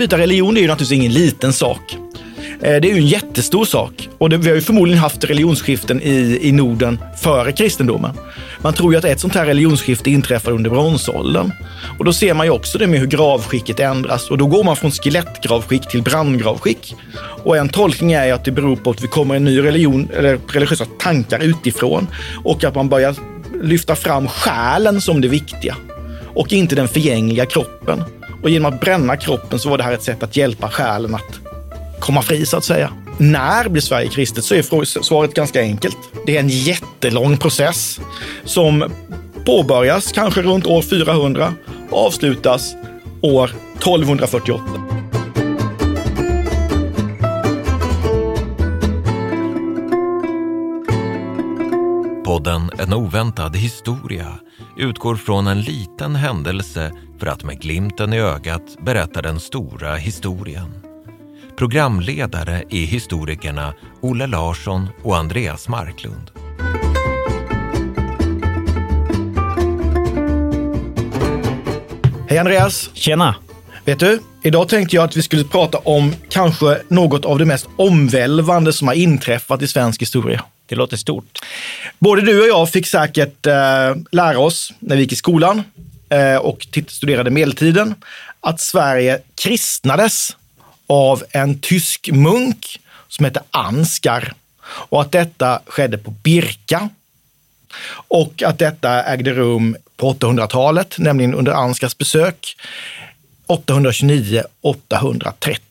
[0.00, 1.96] Byta religion är ju naturligtvis ingen liten sak.
[2.60, 6.02] Eh, det är ju en jättestor sak och det, vi har ju förmodligen haft religionsskiften
[6.02, 8.10] i, i Norden före kristendomen.
[8.62, 11.52] Man tror ju att ett sånt här religionsskifte inträffar under bronsåldern.
[11.98, 14.76] Och då ser man ju också det med hur gravskicket ändras och då går man
[14.76, 16.94] från skelettgravskick till brandgravskick.
[17.44, 20.08] Och en tolkning är ju att det beror på att vi kommer en ny religion
[20.16, 22.06] eller religiösa tankar utifrån
[22.44, 23.14] och att man börjar
[23.62, 25.76] lyfta fram själen som det viktiga
[26.34, 28.04] och inte den förgängliga kroppen.
[28.42, 31.40] Och genom att bränna kroppen så var det här ett sätt att hjälpa själen att
[32.00, 32.92] komma fri så att säga.
[33.18, 34.44] När blir Sverige kristet?
[34.44, 35.96] Så är svaret ganska enkelt.
[36.26, 38.00] Det är en jättelång process
[38.44, 38.92] som
[39.46, 41.54] påbörjas kanske runt år 400
[41.90, 42.74] och avslutas
[43.22, 44.64] år 1248.
[52.24, 54.26] Podden En oväntad historia
[54.80, 60.74] utgår från en liten händelse för att med glimten i ögat berätta den stora historien.
[61.56, 66.30] Programledare är historikerna Olle Larsson och Andreas Marklund.
[72.28, 72.90] Hej Andreas!
[72.94, 73.34] Tjena!
[73.84, 77.68] Vet du, idag tänkte jag att vi skulle prata om kanske något av det mest
[77.76, 80.44] omvälvande som har inträffat i svensk historia.
[80.70, 81.38] Det låter stort.
[81.98, 85.62] Både du och jag fick säkert eh, lära oss när vi gick i skolan
[86.08, 87.94] eh, och studerade medeltiden
[88.40, 90.36] att Sverige kristnades
[90.86, 94.32] av en tysk munk som hette Ansgar
[94.62, 96.88] och att detta skedde på Birka
[98.08, 102.56] och att detta ägde rum på 800-talet, nämligen under Ansgars besök
[103.46, 105.69] 829-830.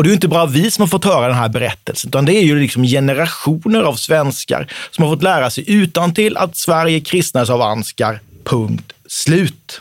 [0.00, 2.24] Och det är ju inte bara vi som har fått höra den här berättelsen, utan
[2.24, 6.56] det är ju liksom generationer av svenskar som har fått lära sig utan till att
[6.56, 8.20] Sverige kristnades av Ansgar.
[8.44, 9.80] Punkt slut.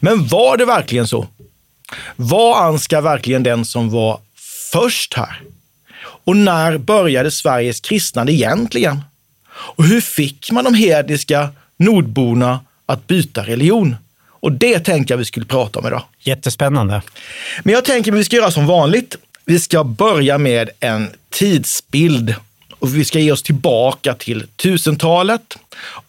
[0.00, 1.26] Men var det verkligen så?
[2.16, 4.20] Var Ansgar verkligen den som var
[4.72, 5.42] först här?
[6.24, 9.00] Och när började Sveriges kristnande egentligen?
[9.48, 13.96] Och hur fick man de hedniska nordborna att byta religion?
[14.28, 16.02] Och det tänkte jag vi skulle prata om idag.
[16.18, 17.02] Jättespännande.
[17.62, 19.16] Men jag tänker att vi ska göra som vanligt.
[19.46, 22.34] Vi ska börja med en tidsbild
[22.78, 25.58] och vi ska ge oss tillbaka till 1000-talet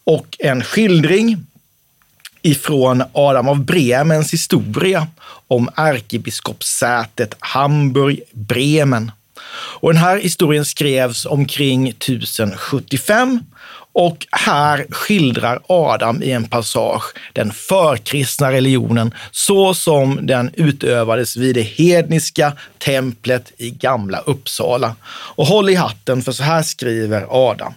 [0.04, 1.46] och en skildring
[2.42, 5.06] ifrån Adam av Bremens historia
[5.48, 9.12] om ärkebiskopssätet Hamburg-Bremen.
[9.80, 13.40] Och den här historien skrevs omkring 1075
[13.96, 17.02] och här skildrar Adam i en passage
[17.32, 24.96] den förkristna religionen så som den utövades vid det hedniska templet i Gamla Uppsala.
[25.08, 27.74] Och håll i hatten för så här skriver Adam.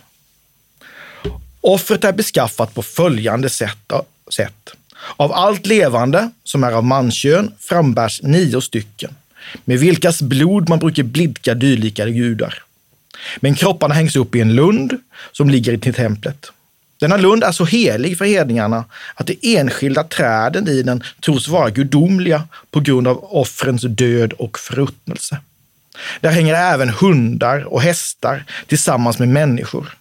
[1.61, 3.91] Offret är beskaffat på följande sätt.
[4.29, 4.73] sätt.
[5.15, 9.15] Av allt levande som är av manskön frambärs nio stycken,
[9.65, 12.63] med vilkas blod man brukar blidka dylika gudar.
[13.37, 14.97] Men kropparna hängs upp i en lund
[15.31, 16.51] som ligger i templet.
[16.99, 18.85] Denna lund är så helig för hedningarna
[19.15, 24.59] att de enskilda träden i den tros vara gudomliga på grund av offrens död och
[24.59, 25.37] förruttnelse.
[26.21, 29.97] Där hänger även hundar och hästar tillsammans med människor.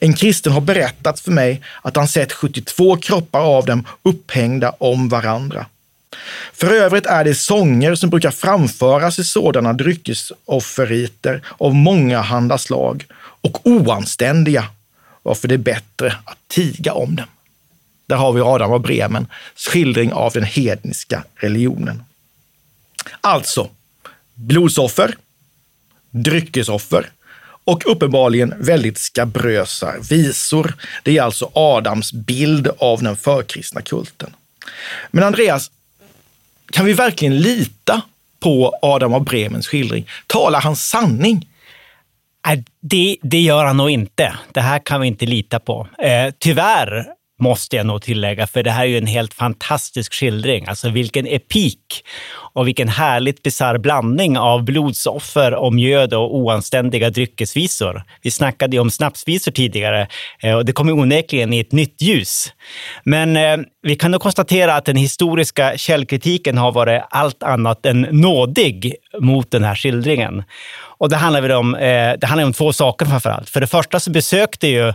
[0.00, 5.08] En kristen har berättat för mig att han sett 72 kroppar av dem upphängda om
[5.08, 5.66] varandra.
[6.52, 13.06] För övrigt är det sånger som brukar framföras i sådana dryckesofferiter av mångahanda slag
[13.40, 14.64] och oanständiga,
[15.22, 17.26] varför det är bättre att tiga om dem.
[18.06, 19.26] Där har vi Adam av Bremen,
[19.56, 22.04] skildring av den hedniska religionen.
[23.20, 23.68] Alltså,
[24.34, 25.16] blodsoffer,
[26.10, 27.10] dryckesoffer
[27.64, 30.74] och uppenbarligen väldigt skabrösa visor.
[31.02, 34.34] Det är alltså Adams bild av den förkristna kulten.
[35.10, 35.70] Men Andreas,
[36.72, 38.02] kan vi verkligen lita
[38.40, 40.08] på Adam av Bremens skildring?
[40.26, 41.48] Talar han sanning?
[42.46, 44.36] Nej, det, det gör han nog inte.
[44.52, 45.88] Det här kan vi inte lita på.
[45.98, 47.06] Eh, tyvärr
[47.40, 50.66] måste jag nog tillägga, för det här är ju en helt fantastisk skildring.
[50.68, 52.04] Alltså vilken epik
[52.54, 58.02] och vilken härligt bisarr blandning av blodsoffer och mjöd och oanständiga dryckesvisor.
[58.22, 60.08] Vi snackade ju om snapsvisor tidigare
[60.42, 62.52] eh, och det kommer onekligen i ett nytt ljus.
[63.04, 68.00] Men eh, vi kan nog konstatera att den historiska källkritiken har varit allt annat än
[68.00, 70.42] nådig mot den här skildringen.
[70.98, 73.50] Och det handlar, om, eh, det handlar om två saker framför allt.
[73.50, 74.92] För det första så besökte ju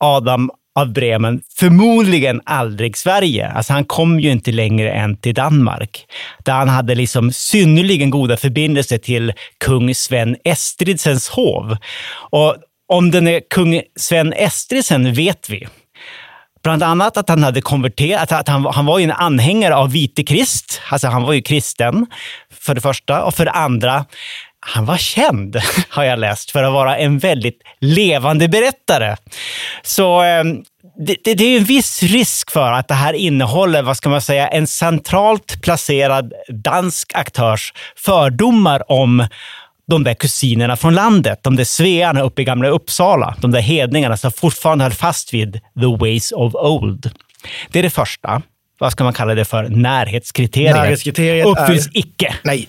[0.00, 3.48] Adam av Bremen förmodligen aldrig Sverige.
[3.48, 6.06] Alltså han kom ju inte längre än till Danmark,
[6.44, 9.32] där han hade liksom synnerligen goda förbindelser till
[9.64, 11.76] kung Sven Estridsens hov.
[12.30, 12.56] Och
[12.88, 15.68] om den är kung Sven Estridsen vet vi.
[16.62, 20.24] Bland annat att han hade konverterat, att han, han var ju en anhängare av vite
[20.24, 20.80] krist.
[20.90, 22.06] Alltså han var ju kristen,
[22.50, 23.24] för det första.
[23.24, 24.04] Och för det andra,
[24.66, 25.56] han var känd,
[25.88, 29.16] har jag läst, för att vara en väldigt levande berättare.
[29.82, 30.62] Så ehm,
[31.06, 34.22] det, det, det, är en viss risk för att det här innehåller, vad ska man
[34.22, 39.26] säga, en centralt placerad dansk aktörs fördomar om
[39.88, 44.16] de där kusinerna från landet, de där svearna uppe i gamla Uppsala, de där hedningarna
[44.16, 47.10] som fortfarande höll fast vid the ways of old.
[47.70, 48.42] Det är det första.
[48.78, 49.68] Vad ska man kalla det för?
[49.68, 50.76] Närhetskriteriet.
[50.76, 51.98] Närhetskriteriet uppfylls är...
[51.98, 52.34] icke.
[52.42, 52.68] Nej.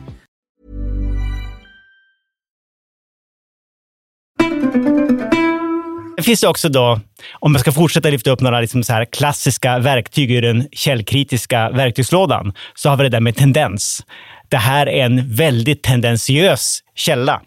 [6.31, 6.99] Det finns också då,
[7.39, 11.69] om jag ska fortsätta lyfta upp några liksom så här klassiska verktyg ur den källkritiska
[11.69, 14.05] verktygslådan, så har vi det där med tendens.
[14.49, 17.41] Det här är en väldigt tendentiös källa.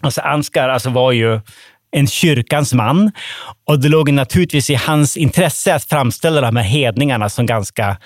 [0.00, 1.40] Alltså Ansgar alltså var ju
[1.90, 3.12] en kyrkans man
[3.66, 7.96] och det låg naturligtvis i hans intresse att framställa de här hedningarna som ganska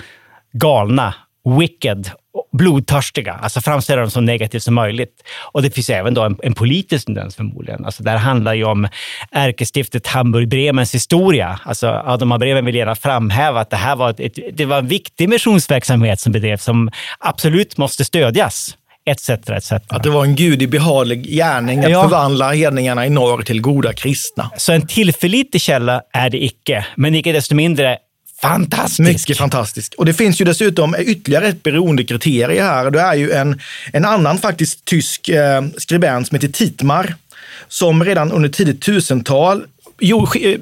[0.52, 1.14] galna,
[1.58, 2.10] wicked
[2.52, 5.22] blodtörstiga, alltså framställa dem så negativt som möjligt.
[5.52, 7.84] Och det finns även då en, en politisk tendens förmodligen.
[7.84, 8.88] Alltså där handlar ju om
[9.32, 11.60] ärkestiftet Hamburg-Bremens historia.
[11.64, 14.88] Alltså Adam av Bremen vill gärna framhäva att det här var, ett, det var en
[14.88, 18.76] viktig missionsverksamhet som bedrevs, som absolut måste stödjas.
[19.06, 19.72] Etc, etc.
[19.72, 22.02] Att det var en gudi behaglig gärning att Ja.
[22.02, 24.50] förvandla hedningarna i norr till goda kristna.
[24.56, 27.98] Så en tillförlitlig källa är det icke, men icke desto mindre
[28.48, 29.08] fantastisk.
[29.08, 29.94] Mycket fantastisk!
[29.98, 32.90] Och det finns ju dessutom ytterligare ett beroendekriterium här.
[32.90, 33.60] Det är ju en,
[33.92, 37.14] en annan faktiskt tysk eh, skribent som heter Titmar,
[37.68, 39.64] som redan under tidigt tusental
[40.00, 40.58] jo, eh,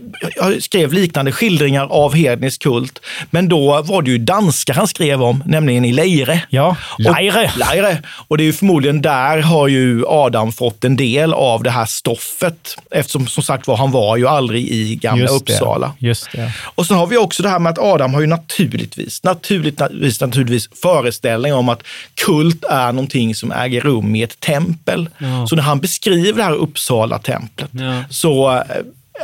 [0.60, 2.98] skrev liknande skildringar av hednisk kult.
[3.30, 6.42] Men då var det ju danskar han skrev om, nämligen i Leire.
[6.48, 7.50] Ja, Leire.
[7.54, 8.02] Och, Leire.
[8.28, 11.84] Och det är ju förmodligen där har ju Adam fått en del av det här
[11.84, 12.76] stoffet.
[12.90, 15.52] Eftersom som sagt var, han var ju aldrig i gamla Just det.
[15.52, 15.92] Uppsala.
[15.98, 16.52] Just det.
[16.74, 20.68] Och sen har vi också det här med att Adam har ju naturligtvis, naturligtvis, naturligtvis
[20.82, 21.82] föreställning om att
[22.26, 25.08] kult är någonting som äger rum i ett tempel.
[25.48, 28.04] Så när han beskriver det här Uppsala-templet Ja.
[28.10, 28.62] så eh,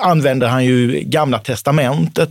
[0.02, 2.28] använder han ju Gamla Testamentet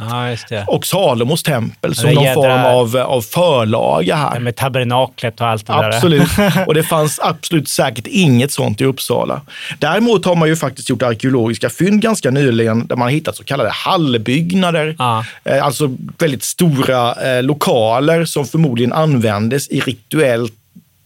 [0.50, 4.40] Ja, och Salomos tempel som någon jädra- form av, av förlaga här.
[4.40, 5.84] Med tabernaklet och allt det där.
[5.90, 6.30] Absolut.
[6.68, 9.42] Och det fanns absolut säkert inget sånt i Uppsala.
[9.80, 13.44] Däremot har man ju faktiskt gjort arkeologiska fynd ganska nyligen där man har hittat så
[13.44, 14.96] kallade hallbyggnader.
[15.00, 15.26] Ja.
[15.44, 20.54] Eh, Alltså väldigt stora eh, lokaler som förmodligen användes i rituellt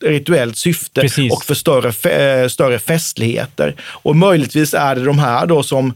[0.06, 1.32] rituellt syfte Precis.
[1.34, 1.88] och för större,
[2.44, 3.76] eh, större festligheter.
[3.82, 5.94] Och möjligtvis är det de här då som,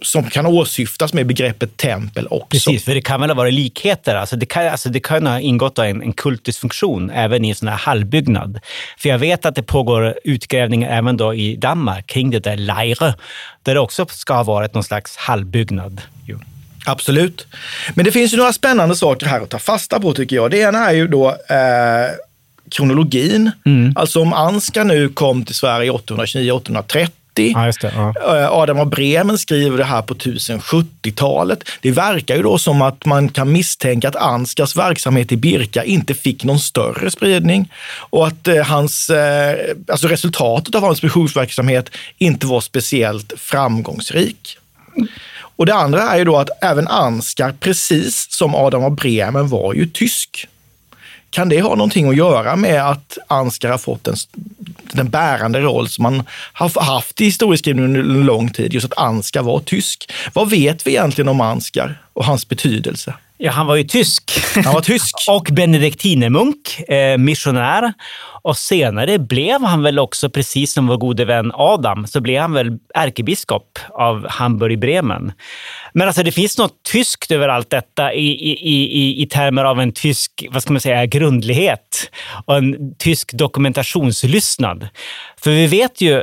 [0.00, 2.46] som kan åsyftas med begreppet tempel också.
[2.48, 4.14] Precis, för det kan väl ha varit likheter.
[4.14, 7.54] Alltså det, kan, alltså det kan ha ingått en, en kultisk funktion även i en
[7.54, 8.58] sån här hallbyggnad.
[8.98, 13.14] För jag vet att det pågår utgrävningar även då i Danmark kring det där Leire,
[13.62, 16.00] där det också ska ha varit någon slags hallbyggnad.
[16.26, 16.38] Jo.
[16.86, 17.46] Absolut.
[17.94, 20.50] Men det finns ju några spännande saker här att ta fasta på tycker jag.
[20.50, 22.10] Det ena är ju då eh,
[22.70, 23.50] kronologin.
[23.96, 27.92] Alltså om Ansgar nu kom till Sverige 829-830 Ja, det.
[27.94, 28.14] Ja.
[28.38, 31.64] Eh, Adam av Bremen skriver det här på 1070-talet.
[31.80, 36.14] Det verkar ju då som att man kan misstänka att Ansgars verksamhet i Birka inte
[36.14, 37.72] fick någon större spridning
[38.10, 39.56] och att eh, hans, eh,
[39.88, 44.58] alltså resultatet av hans missionsverksamhet inte var speciellt framgångsrik.
[45.56, 49.74] Och det andra är ju då att även Ansgar, precis som Adam av Bremen, var
[49.74, 50.48] ju tysk.
[51.32, 54.16] Kan det ha någonting att göra med att Ansgar har fått en,
[54.92, 56.22] den bärande roll som man
[56.52, 60.12] har haft i historieskrivningen under lång tid, just att Ansgar var tysk?
[60.32, 63.14] Vad vet vi egentligen om Ansgar och hans betydelse?
[63.44, 64.32] Ja, han var ju tysk.
[64.64, 65.14] Han var tysk.
[65.28, 67.92] och benediktinemunk, eh, missionär.
[68.42, 72.52] Och senare blev han väl också, precis som vår gode vän Adam, så blev han
[72.52, 75.32] väl ärkebiskop av Hamburg-Bremen.
[75.92, 78.52] Men alltså det finns något tyskt över allt detta i, i,
[79.00, 82.10] i, i termer av en tysk, vad ska man säga, grundlighet
[82.44, 84.88] och en tysk dokumentationslystnad.
[85.36, 86.22] För vi vet ju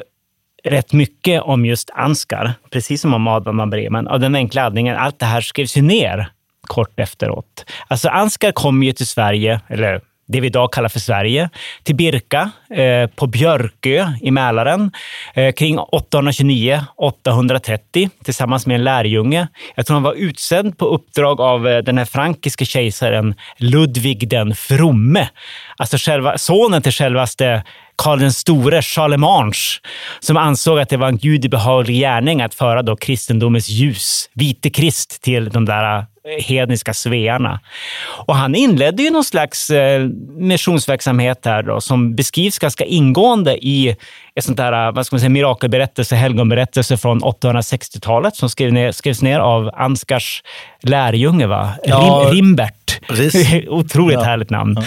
[0.64, 4.98] rätt mycket om just Ansgar, precis som om Adam av Bremen, av den enkla anledningen
[4.98, 6.30] allt det här skrevs ju ner
[6.70, 7.66] kort efteråt.
[7.88, 11.50] Alltså Ansgar kom ju till Sverige, eller det vi idag kallar för Sverige,
[11.84, 14.92] till Birka eh, på Björkö i Mälaren
[15.34, 19.48] eh, kring 829-830 tillsammans med en lärjunge.
[19.76, 24.56] Jag tror han var utsänd på uppdrag av eh, den här frankiske kejsaren Ludvig den
[24.56, 25.30] fromme.
[25.78, 27.64] Alltså själva, sonen till självaste
[27.96, 29.52] Karl den store, Charlemagne,
[30.20, 35.22] som ansåg att det var en gudibehaglig gärning att föra då kristendomens ljus, vite Krist,
[35.22, 36.06] till de där
[36.42, 37.60] hedniska svearna.
[38.26, 40.08] Och han inledde ju någon slags eh,
[40.38, 43.96] missionsverksamhet här då, som beskrivs ganska ingående i
[44.36, 49.22] ett sånt där, vad ska man säga, mirakelberättelse, helgonberättelse från 860-talet som skrev ner, skrevs
[49.22, 50.44] ner av Anskars
[50.84, 51.70] lärjunge, va?
[51.84, 53.02] Ja, Rim, Rimbert.
[53.08, 53.54] precis.
[53.68, 54.24] Otroligt Ja.
[54.24, 54.78] härligt namn.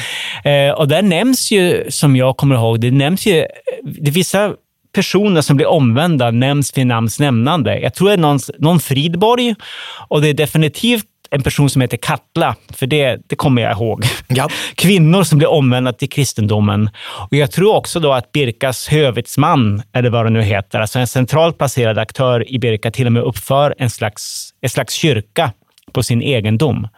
[0.44, 3.46] Eh, och där nämns ju, som jag kommer ihåg, det nämns ju,
[3.82, 4.52] det vissa
[4.94, 7.78] personer som blir omvända nämns vid namns nämnande.
[7.80, 9.54] Jag tror det är någon, någon Fridborg
[10.08, 14.04] och det är definitivt en person som heter Katla, för det, det kommer jag ihåg.
[14.28, 14.48] Ja.
[14.74, 16.90] Kvinnor som blir omvända till kristendomen.
[17.30, 21.06] Och jag tror också då att Birkas hövitsman, eller vad det nu heter, alltså en
[21.06, 25.52] centralt placerad aktör i Birka, till och med uppför en slags, en slags kyrka
[25.92, 26.88] på sin egendom.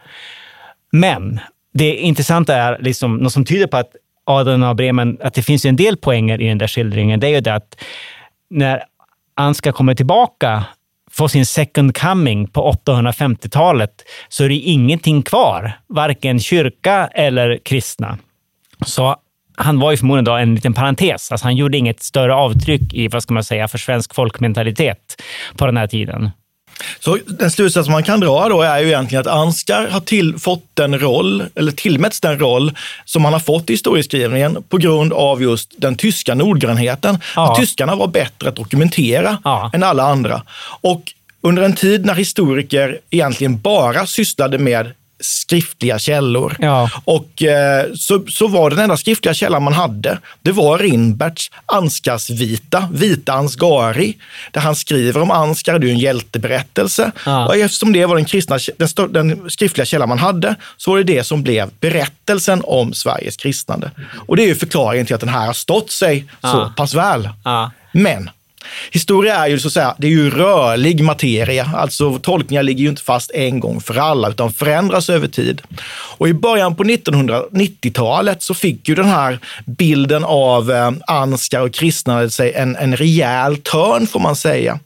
[0.92, 1.40] Men
[1.74, 3.90] det intressanta är liksom, något som tyder på att
[4.26, 7.30] Adam av Bremen, att det finns en del poänger i den där skildringen, det är
[7.30, 7.84] ju det att
[8.50, 8.82] när
[9.36, 10.64] Ansgar kommer tillbaka
[11.16, 13.90] få sin second coming på 850-talet
[14.28, 18.18] så är det ingenting kvar, varken kyrka eller kristna.
[18.86, 19.16] Så
[19.56, 21.32] han var ju förmodligen då en liten parentes.
[21.32, 25.22] Alltså han gjorde inget större avtryck i, vad ska man säga, för svensk folkmentalitet
[25.56, 26.30] på den här tiden.
[27.00, 30.64] Så den slutsats man kan dra då är ju egentligen att Ansgar har till, fått
[30.74, 32.72] den roll, eller tillmätts den roll
[33.04, 37.18] som han har fått i historieskrivningen på grund av just den tyska noggrannheten.
[37.36, 37.52] Ja.
[37.52, 39.70] Att tyskarna var bättre att dokumentera Ja.
[39.74, 40.42] än alla andra.
[40.80, 46.56] Och under en tid när historiker egentligen bara sysslade med skriftliga källor.
[46.60, 46.90] Ja.
[47.04, 52.88] Och eh, så, så var den enda skriftliga källan man hade, det var Rinberts Ansgarsvita,
[52.92, 54.16] Vita Ansgari,
[54.52, 57.12] där han skriver om Ansgar, det är ju en hjälteberättelse.
[57.26, 57.46] Ja.
[57.46, 61.04] Och eftersom det var den, kristna, den, den skriftliga källan man hade, så var det
[61.04, 63.90] det som blev berättelsen om Sveriges kristnande.
[64.28, 66.72] Och det är ju förklaringen till att den här har stått sig så Ja.
[66.76, 67.28] pass väl.
[67.92, 68.30] Men
[68.90, 71.70] Historia är ju så att säga, det är ju rörlig materia.
[71.76, 75.62] Alltså tolkningar ligger ju inte fast en gång för alla, utan förändras över tid.
[76.16, 81.74] Och i början på 1990-talet så fick ju den här bilden av eh, Ansgar och
[81.74, 84.78] kristnandet eh, sig en, en rejäl törn, får man säga.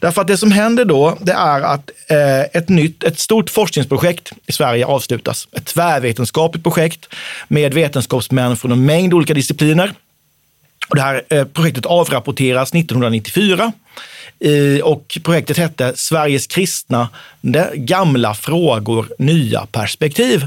[0.00, 4.32] Därför att det som händer då, det är att eh, ett nytt, ett stort forskningsprojekt
[4.46, 5.48] i Sverige avslutas.
[5.52, 7.08] Ett tvärvetenskapligt projekt
[7.48, 9.92] med vetenskapsmän från en mängd olika discipliner.
[10.88, 13.72] Och det här eh, projektet avrapporteras 1994
[14.40, 17.08] Eh, och projektet hette Sveriges kristna,
[17.74, 20.46] gamla frågor, nya perspektiv.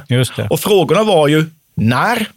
[0.49, 2.29] Och frågorna var ju när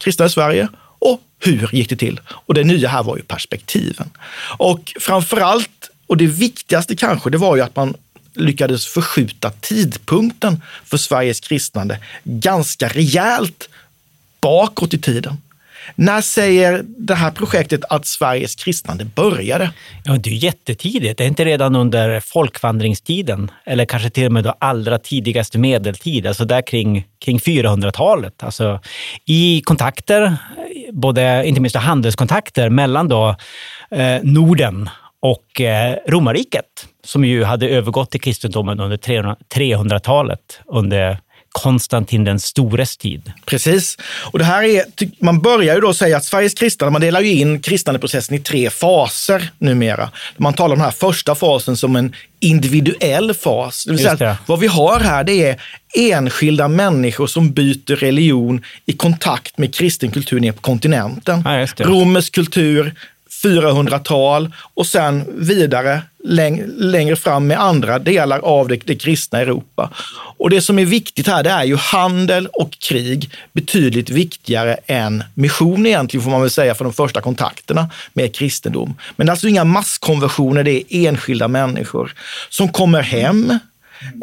[0.00, 2.20] kristna i Sverige och hur gick det till?
[2.30, 4.10] Och det nya här var ju perspektiven.
[4.58, 7.94] Och framför allt, och det viktigaste kanske, det var ju att man
[8.34, 13.68] lyckades förskjuta tidpunkten för Sveriges kristnande ganska rejält
[14.40, 15.36] bakåt i tiden.
[15.94, 19.70] När säger det här projektet att Sveriges kristnande började?
[20.04, 21.18] Ja, det är jättetidigt.
[21.18, 26.26] Det är inte redan under folkvandringstiden eller kanske till och med då allra tidigaste medeltid,
[26.26, 28.42] alltså där kring, kring 400-talet.
[28.42, 28.80] Alltså
[29.24, 30.36] i kontakter,
[30.92, 33.36] både inte minst handelskontakter mellan då
[33.90, 41.18] eh, Norden och eh, romarriket, som ju hade övergått till kristendomen under 300-talet under
[41.52, 43.32] Konstantin den stores tid.
[43.46, 43.98] Precis.
[44.32, 44.84] Och det här är,
[45.18, 48.70] man börjar ju då säga att Sveriges kristna, man delar ju in kristandeprocessen i tre
[48.70, 50.10] faser numera.
[50.36, 53.84] Man talar om den här första fasen som en individuell fas.
[53.84, 54.36] Det vill säga det.
[54.46, 55.60] vad vi har här det är
[55.96, 61.42] enskilda människor som byter religion i kontakt med kristen kultur nere på kontinenten.
[61.44, 62.94] Ja, Romersk kultur,
[63.44, 69.90] 400-tal och sen vidare läng längre fram med andra delar av det, det, kristna Europa.
[70.36, 75.24] Och det som är viktigt här, det är ju handel och krig betydligt viktigare än
[75.34, 78.94] mission egentligen, får man väl säga, för de första kontakterna med kristendom.
[79.16, 82.14] Men det är alltså inga masskonversioner, det är enskilda människor
[82.48, 83.50] som kommer hem,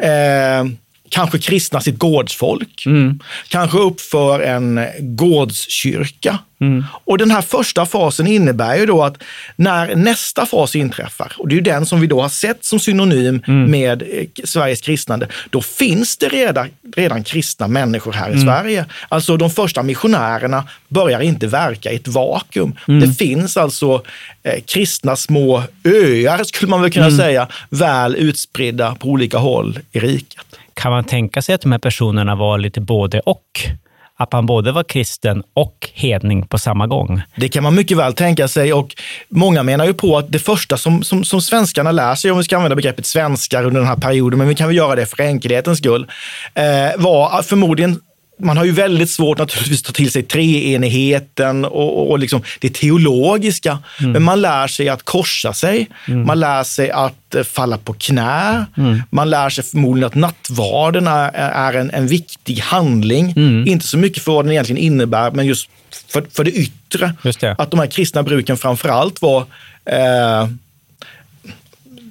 [0.02, 0.64] eh,
[1.10, 3.20] kanske kristna sitt gårdsfolk, mm.
[3.48, 6.38] kanske uppför en gårdskyrka.
[6.60, 6.84] Mm.
[7.04, 9.22] Och den här första fasen innebär ju då att
[9.56, 12.80] när nästa fas inträffar, och det är ju den som vi då har sett som
[12.80, 13.70] synonym mm.
[13.70, 18.44] med eh, Sveriges kristnande, då finns det redan, redan kristna människor här i mm.
[18.44, 18.86] Sverige.
[19.08, 22.74] Alltså de första missionärerna börjar inte verka i ett vakuum.
[22.88, 23.00] Mm.
[23.00, 24.02] Det finns alltså
[24.42, 27.18] eh, kristna små öar, skulle man väl kunna mm.
[27.18, 30.44] säga, väl utspridda på olika håll i riket.
[30.78, 33.42] Kan man tänka sig att de här personerna var lite både och?
[34.16, 37.22] Att man både var kristen och hedning på samma gång?
[37.36, 38.94] Det kan man mycket väl tänka sig och
[39.28, 42.44] många menar ju på att det första som, som, som svenskarna lär sig, om vi
[42.44, 45.22] ska använda begreppet svenskar under den här perioden, men vi kan väl göra det för
[45.22, 46.06] enkelhetens skull,
[46.54, 46.64] eh,
[46.96, 48.00] var förmodligen
[48.38, 52.74] man har ju väldigt svårt naturligtvis att ta till sig treenigheten och, och liksom det
[52.74, 53.78] teologiska.
[54.00, 54.12] Mm.
[54.12, 55.88] Men man lär sig att korsa sig.
[56.08, 56.26] Mm.
[56.26, 58.66] Man lär sig att eh, falla på knä.
[58.76, 59.02] Mm.
[59.10, 63.32] Man lär sig förmodligen att nattvarden är, är en, en viktig handling.
[63.36, 63.66] Mm.
[63.66, 65.70] Inte så mycket för vad den egentligen innebär, men just
[66.08, 67.14] för, för det yttre.
[67.22, 67.54] Just det.
[67.58, 69.40] Att de här kristna bruken framför allt var
[69.84, 70.48] eh,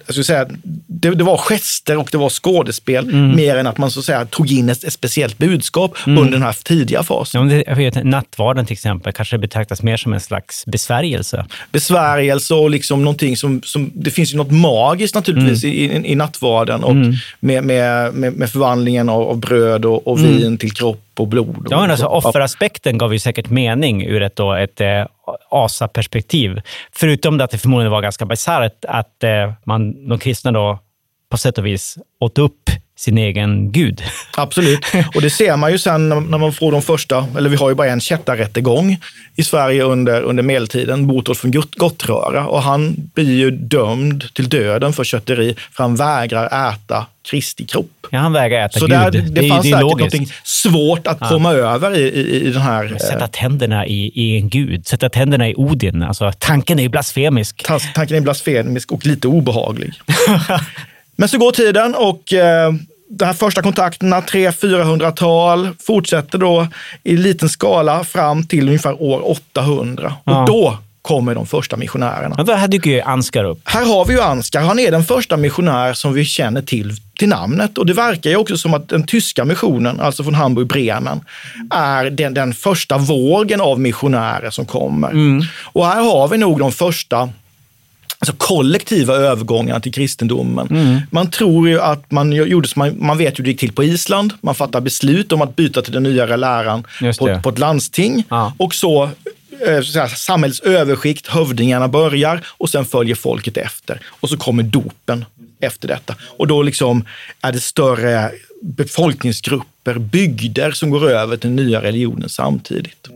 [0.07, 0.47] jag skulle säga,
[0.87, 3.35] det, det, var gester och det var skådespel mm.
[3.35, 6.17] mer än att man så att säga, tog in ett, ett speciellt budskap mm.
[6.17, 7.49] under den här tidiga fasen.
[7.49, 11.45] Ja, jag vet, nattvarden till exempel kanske betraktas mer som en slags besvärjelse.
[11.71, 15.75] Besvärjelse och liksom någonting som, som det finns ju något magiskt naturligtvis mm.
[15.75, 17.13] i, i, i nattvarden och mm.
[17.39, 20.37] med, med, med, med, förvandlingen av, av bröd och, och mm.
[20.37, 21.67] vin till kropp och blod.
[21.69, 25.05] Ja, men alltså, offeraspekten gav ju säkert mening ur ett, då, ett eh,
[25.49, 26.61] asaperspektiv.
[26.91, 30.79] Förutom det att det förmodligen var ganska bisarrt att eh, man, de kristna då
[31.29, 32.66] på sätt och vis åt upp
[32.97, 34.03] sin egen gud.
[34.37, 34.79] Absolut,
[35.15, 37.75] och det ser man ju sen när man får de första, eller vi har ju
[37.75, 38.97] bara en kättarrättegång
[39.35, 44.93] i Sverige under, under medeltiden, Botolf från Gottröra, och han blir ju dömd till döden
[44.93, 48.07] för kötteri, för han vägrar äta Kristi kropp.
[48.11, 48.95] Ja, han vägrar äta Så Gud.
[48.95, 51.29] Där, det, det fanns det säkert något svårt att ja.
[51.29, 52.97] komma över i, i, i den här...
[52.99, 56.03] Sätta eh, tänderna i, i en gud, sätta tänderna i Odin.
[56.03, 57.65] Alltså, tanken är ju blasfemisk.
[57.93, 59.93] Tanken är blasfemisk och lite obehaglig.
[61.17, 62.73] Men så går tiden och eh,
[63.09, 66.67] de här första kontakterna, 300-400-tal, fortsätter då
[67.03, 70.13] i liten skala fram till ungefär år 800.
[70.23, 70.41] Ja.
[70.41, 72.35] Och då kommer de första missionärerna.
[72.37, 73.59] Men här dyker ju Ansgar upp.
[73.63, 74.61] Här har vi ju Ansgar.
[74.61, 77.77] Han är den första missionär som vi känner till till namnet.
[77.77, 81.19] Och det verkar ju också som att den tyska missionen, alltså från Hamburg-Bremen,
[81.71, 85.09] är den, den första vågen av missionärer som kommer.
[85.09, 85.43] Mm.
[85.63, 87.29] Och här har vi nog de första
[88.19, 90.67] alltså kollektiva övergångar till kristendomen.
[90.67, 90.99] Mm.
[91.11, 94.33] Man tror ju att man gjorde man, man vet hur det gick till på Island.
[94.41, 96.83] Man fattar beslut om att byta till den nyare läran
[97.19, 98.23] på, på, ett landsting.
[98.29, 98.53] Ja.
[98.57, 99.03] Och så,
[99.67, 104.01] eh, så säga, samhällets överskikt, hövdingarna börjar och sen följer folket efter.
[104.07, 105.25] Och så kommer dopen
[105.59, 106.15] efter detta.
[106.37, 107.05] Och då liksom
[107.41, 113.07] är det större befolkningsgrupper, bygder som går över till den nya religionen samtidigt.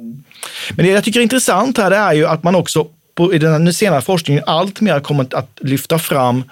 [0.69, 3.37] Men det jag tycker är intressant här det är ju att man också på, i
[3.37, 6.43] den senare forskningen allt mer kommit att lyfta fram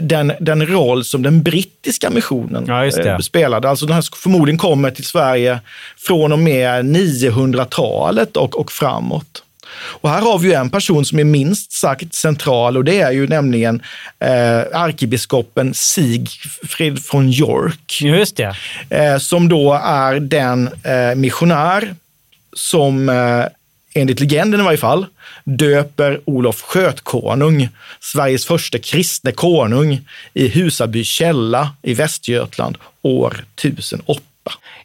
[0.00, 3.68] den, den roll som den brittiska missionen ja, eh, spelade.
[3.68, 5.60] Alltså den här förmodligen kommer till Sverige
[5.96, 9.42] från och med 900-talet och, och framåt.
[9.76, 13.10] Och här har vi ju en person som är minst sagt central och det är
[13.10, 13.82] ju nämligen
[14.18, 18.00] eh, ärkebiskopen Sigfrid från York.
[18.00, 18.56] Just det.
[18.90, 21.94] Eh, som då är den eh, missionär
[22.56, 23.44] som eh,
[23.94, 25.06] enligt legenden i varje fall,
[25.44, 27.68] döper Olof Skötkonung,
[28.00, 30.00] Sveriges första kristne konung,
[30.34, 34.20] i Husaby källa i Västergötland år 1008.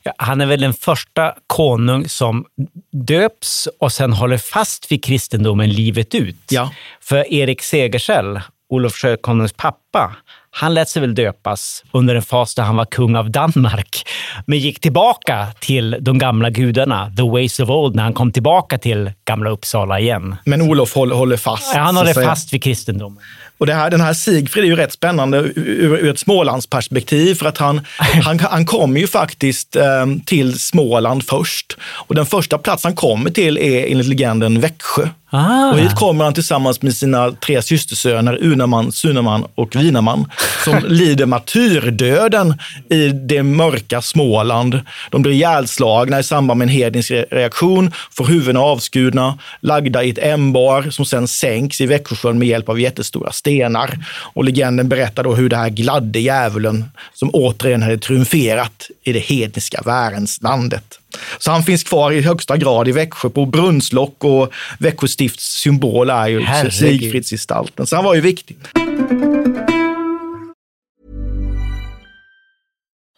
[0.03, 2.45] Ja, han är väl den första konung som
[2.91, 6.35] döps och sen håller fast vid kristendomen livet ut.
[6.49, 6.73] Ja.
[7.01, 10.15] För Erik Segersäll, Olof Skötkonungs pappa,
[10.51, 14.07] han lät sig väl döpas under en fas där han var kung av Danmark,
[14.45, 18.77] men gick tillbaka till de gamla gudarna, the ways of old, när han kom tillbaka
[18.77, 20.35] till gamla Uppsala igen.
[20.45, 21.75] Men Olof håller, fast.
[21.75, 23.23] Ja, han håller fast vid kristendomen.
[23.59, 27.45] Och det här, den här Sigfrid är ju rätt spännande ur, ur ett Smålandsperspektiv för
[27.45, 27.81] att han,
[28.23, 31.77] han, han kommer ju faktiskt eh, till Småland först.
[31.81, 35.07] Och den första plats han kommer till är enligt legenden Växjö.
[35.31, 35.71] Ah.
[35.71, 40.31] Och hit kommer han tillsammans med sina tre systersöner Unaman, Sunaman och Vinaman
[40.63, 42.53] som lider martyrdöden
[42.89, 44.81] i det mörka Småland.
[45.11, 50.09] De blir ihjälslagna i samband med en hednisk re- reaktion, får huvudena avskurna, lagda i
[50.09, 54.05] ett ämbar som sen sänks i Växjösjön med hjälp av jättestora stenar.
[54.33, 59.19] Och legenden berättar då hur det här gladde djävulen som återigen hade triumferat i det
[59.19, 60.99] hedniska värenslandet.
[61.39, 66.09] Så han finns kvar i högsta grad i Växjö på brunnslock och Växjö stifts symbol
[66.09, 66.45] är ju.
[66.71, 67.87] Sigfridsgestalten.
[67.87, 68.57] Så han var ju viktig.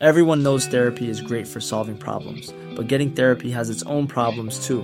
[0.01, 4.67] Everyone knows therapy is great for solving problems, but getting therapy has its own problems
[4.67, 4.83] too,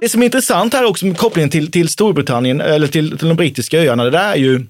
[0.00, 3.36] Det som är intressant här också med kopplingen till, till Storbritannien eller till, till de
[3.36, 4.66] brittiska öarna, det där är ju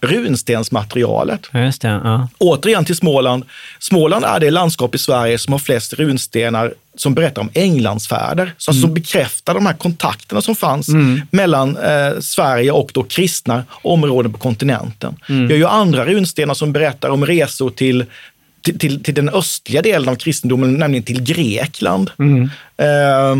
[0.00, 1.50] runstensmaterialet.
[1.52, 1.88] Just det.
[1.88, 2.28] Ja.
[2.38, 3.44] Återigen till Småland.
[3.78, 8.52] Småland är det landskap i Sverige som har flest runstenar som berättar om Englandsfärder.
[8.58, 10.88] Som bekräftar de här kontakterna som fanns
[11.30, 15.16] mellan eh, Sverige och då kristna områden på kontinenten.
[15.26, 18.04] Vi har ju andra runstenar som berättar om resor till
[18.66, 22.10] till, till, till den östliga delen av kristendomen, nämligen till Grekland.
[22.76, 23.36] Eh,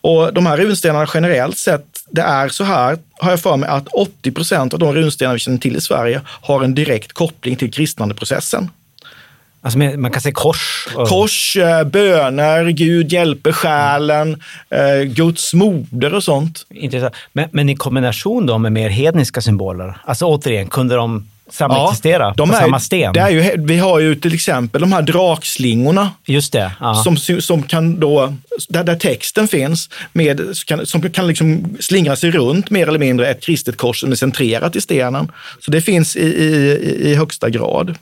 [0.00, 3.88] och de här runstenarna generellt sett, det är så här, har jag för mig, att
[3.88, 7.72] 80 procent av de runstenar vi känner till i Sverige har en direkt koppling till
[7.72, 8.70] kristnandeprocessen.
[9.62, 10.88] Alltså, man kan säga kors.
[10.94, 16.66] och- Kors, eh, böner, Gud hjälper själen, eh, Guds moder och sånt.
[16.70, 17.14] Intressant.
[17.32, 19.96] Men, men i kombination då med mer hedniska symboler?
[20.04, 23.12] Alltså återigen, kunde de samexistera de på är, samma sten?
[23.12, 26.72] Det är ju, vi har ju till exempel de här drakslingorna Just det.
[26.80, 26.94] Ja.
[26.94, 28.34] som, som kan då,
[28.68, 33.28] där, där texten finns, med, kan, som kan liksom slingra sig runt mer eller mindre
[33.28, 35.32] ett kristet kors som är centrerat i stenen.
[35.60, 37.94] Så det finns i, i, i högsta grad.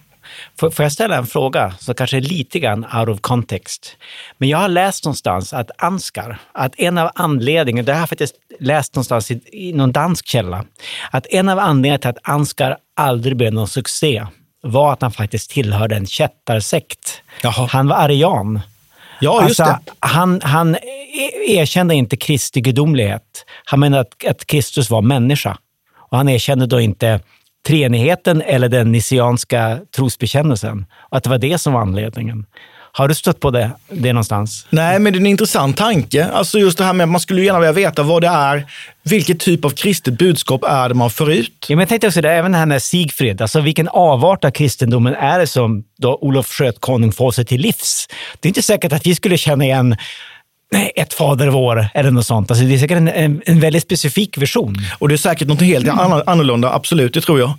[0.60, 3.96] Får, får jag ställa en fråga som kanske är lite grann out of context?
[4.38, 8.34] Men jag har läst någonstans att Anskar, att en av anledningarna, det har jag faktiskt
[8.60, 10.64] läst någonstans i, i någon dansk källa,
[11.10, 14.26] att en av anledningarna till att Anskar aldrig blev någon succé
[14.62, 17.22] var att han faktiskt tillhörde en kättarsekt.
[17.42, 17.68] Jaha.
[17.70, 18.60] Han var arian.
[19.20, 19.92] Ja, just Alltså, det.
[19.98, 20.80] Han, han e-
[21.46, 23.44] erkände inte Kristi gudomlighet.
[23.64, 25.58] Han menade att, att Kristus var människa.
[25.96, 27.20] Och han erkände då inte
[27.66, 30.86] treenigheten eller den nisianska trosbekännelsen.
[31.10, 32.46] Och att det var det som var anledningen.
[32.96, 34.66] Har du stött på det, det någonstans?
[34.70, 36.26] Nej, men det är en intressant tanke.
[36.26, 38.66] Alltså just det här med att man skulle gärna vilja veta vad det är,
[39.02, 41.66] vilket typ av kristet budskap är det man för ut?
[41.68, 44.50] Ja, men jag tänkte också det, även det här med Sigfrid, alltså vilken avart av
[44.50, 48.08] kristendomen är det som då Olof Skötkonung får sig till livs?
[48.40, 49.96] Det är inte säkert att vi skulle känna igen
[50.72, 52.50] Nej, ett fader vår eller något sånt.
[52.50, 54.76] Alltså, det är säkert en, en, en väldigt specifik version.
[54.98, 57.52] Och det är säkert något helt anno- annorlunda, absolut, det tror jag.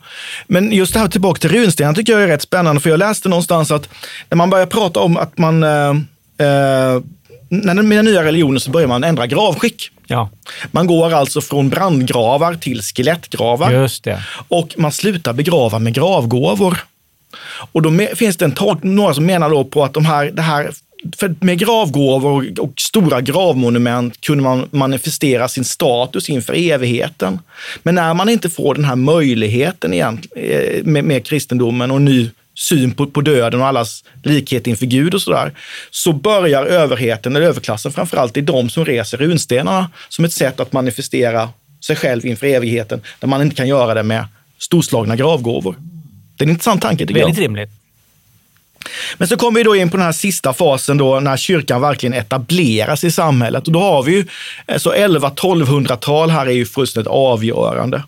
[0.48, 3.30] Men just det här tillbaka till runstenar tycker jag är rätt spännande, för jag läste
[3.30, 3.90] någonstans att
[4.30, 7.02] när man börjar prata om att man, eh, eh,
[7.50, 9.90] när med den nya religionen så börjar man ändra gravskick.
[10.08, 10.30] Ja,
[10.72, 13.72] Man går alltså från brandgravar till skelettgravar.
[13.72, 14.24] just det.
[14.48, 16.78] Och man slutar begrava med gravgåvor.
[17.72, 20.42] Och då finns det en tolk, några som menar då på att de här, det
[20.42, 20.72] här
[21.18, 27.40] för med gravgåvor och stora gravmonument kunde man manifestera sin status inför evigheten.
[27.84, 32.30] Men när man inte får den här möjligheten egent- eh, med, med kristendomen och ny
[32.58, 35.52] syn på, på döden och allas likhet inför Gud och sådär,
[35.92, 40.60] så börjar överheten, eller överklassen framförallt, det är de som reser runstenarna som ett sätt
[40.60, 41.50] att manifestera
[41.86, 44.26] sig själv inför evigheten, där man inte kan göra det med
[44.60, 45.76] storslagna gravgåvor.
[46.38, 47.28] Det är en intressant tanke tycker jag.
[47.28, 47.70] Väldigt rimligt.
[49.18, 52.14] Men så kommer vi då in på den här sista fasen då när kyrkan verkligen
[52.14, 53.68] etableras i samhället.
[53.68, 54.26] Och då har vi ju,
[54.68, 58.04] eh, så 11-1200-tal här är ju fullständigt avgörande.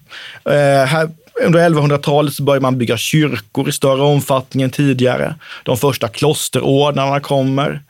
[0.45, 1.09] Eh, här,
[1.45, 5.35] under 1100-talet så börjar man bygga kyrkor i större omfattning än tidigare.
[5.63, 7.81] De första klosterordnarna kommer.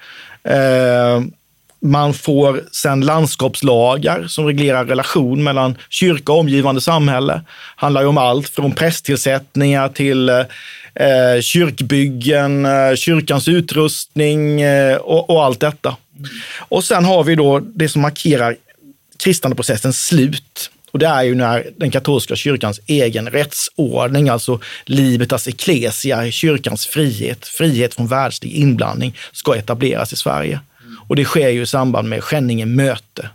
[0.43, 1.21] Eh,
[1.79, 7.41] man får sen landskapslagar som reglerar relation mellan kyrka och omgivande samhälle.
[7.75, 10.39] handlar ju om allt från prästtillsättningar till eh,
[10.95, 15.95] eh kyrkbyggen, eh, kyrkans utrustning eh, och, och allt detta.
[16.57, 18.55] Och sen har vi då det som markerar
[19.17, 20.71] kristandeprocessens slut.
[20.91, 27.47] Och det är ju när den katolska kyrkans egen rättsordning, alltså libertas ecclesia, kyrkans frihet,
[27.47, 30.59] frihet från världslig inblandning, ska etableras i Sverige.
[31.07, 33.29] Och det sker ju i samband med Skänninge möte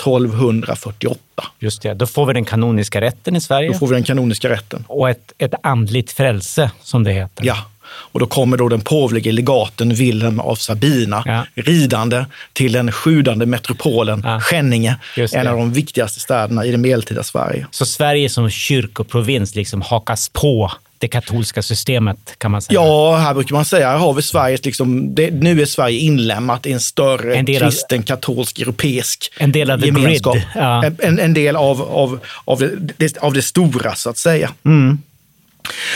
[0.00, 1.18] 1248.
[1.58, 1.94] Just det.
[1.94, 3.68] Då får vi den kanoniska rätten i Sverige.
[3.72, 4.84] Då får vi den kanoniska rätten.
[4.86, 7.44] Och ett, ett andligt frälse, som det heter.
[7.46, 7.56] Ja,
[7.90, 11.46] och då kommer då den påvlige legaten Wilhelm av Sabina Ja.
[11.54, 14.40] ridande till den sjudande metropolen Ja.
[14.40, 14.96] Skänninge,
[15.32, 17.66] en av de viktigaste städerna i det medeltida Sverige.
[17.70, 22.80] Så Sverige som kyrkoprovins liksom hakas på det katolska systemet, kan man säga.
[22.80, 26.66] Ja, här brukar man säga, här har vi Sveriges, liksom, det, nu är Sverige inlämnat
[26.66, 30.34] i en större En del av- kristen, katolsk, europeisk En del av gemenskap.
[30.34, 30.44] grid.
[30.54, 30.84] Ja.
[31.02, 34.50] En, en, del av, av, av, det, av det stora, så att säga.
[34.64, 34.98] Mm.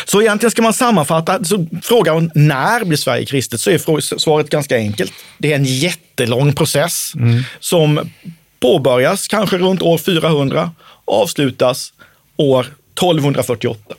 [0.04, 4.76] Så egentligen ska man sammanfatta, så frågan när blir Sverige kristet, så är svaret ganska
[4.76, 5.12] enkelt.
[5.38, 7.42] Det är en jättelång process Mm.
[7.60, 8.10] som
[8.60, 10.70] påbörjas kanske runt år 400,
[11.04, 11.92] avslutas
[12.36, 13.94] år 1248.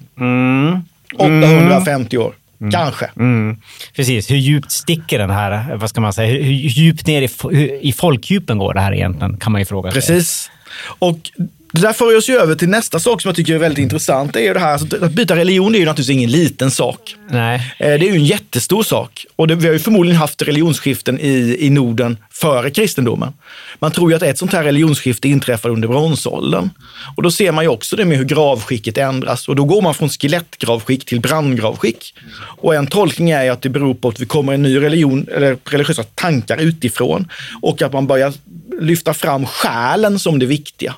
[1.15, 2.33] 850 år,
[2.71, 3.09] kanske.
[3.17, 3.57] Mm.
[3.95, 4.31] Precis.
[4.31, 7.85] Hur djupt sticker den här, vad ska man säga, hur, hur djupt ner i, hur,
[7.85, 10.01] i folkdjupen går det här egentligen, kan man ju fråga sig.
[10.01, 10.51] Precis.
[10.99, 11.31] Och
[11.73, 14.33] det där för oss ju över till nästa sak som jag tycker är väldigt intressant.
[14.33, 16.71] Det är ju det här, alltså, att byta religion det är ju naturligtvis ingen liten
[16.71, 17.15] sak.
[17.29, 17.73] Nej.
[17.77, 19.25] Eh, Det är ju en jättestor sak.
[19.35, 23.33] Och det, vi har ju förmodligen haft religionsskiften i, i Norden före kristendomen.
[23.79, 26.69] Man tror ju att ett sånt här religionsskifte inträffar under bronsåldern.
[27.17, 29.47] Och då ser man ju också det med hur gravskicket ändras.
[29.47, 32.13] Och då går man från skelettgravskick till brandgravskick.
[32.39, 35.27] Och en tolkning är ju att det beror på att vi kommer en ny religion,
[35.35, 37.27] eller religiösa tankar utifrån.
[37.61, 38.33] Och att man börjar
[38.81, 40.95] lyfta fram själen som det viktiga.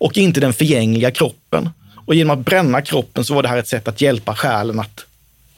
[0.00, 1.70] Och inte den förgängliga kroppen.
[2.06, 5.04] Och genom att bränna kroppen så var det här ett sätt att hjälpa själen att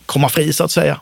[0.07, 1.01] komma fri så att säga.